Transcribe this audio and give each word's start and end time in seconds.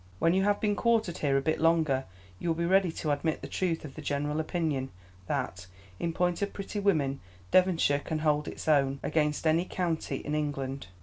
When 0.17 0.33
you 0.33 0.41
have 0.45 0.59
been 0.59 0.75
quartered 0.75 1.19
here 1.19 1.37
a 1.37 1.43
bit 1.43 1.61
longer 1.61 2.05
you 2.39 2.49
will 2.49 2.55
be 2.55 2.65
ready 2.65 2.91
to 2.91 3.11
admit 3.11 3.43
the 3.43 3.47
truth 3.47 3.85
of 3.85 3.93
the 3.93 4.01
general 4.01 4.39
opinion, 4.39 4.89
that, 5.27 5.67
in 5.99 6.11
point 6.11 6.41
of 6.41 6.53
pretty 6.53 6.79
women, 6.79 7.19
Devonshire 7.51 7.99
can 7.99 8.17
hold 8.17 8.47
its 8.47 8.67
own 8.67 8.99
against 9.03 9.45
any 9.45 9.63
county 9.65 10.15
in 10.15 10.33
England. 10.33 10.87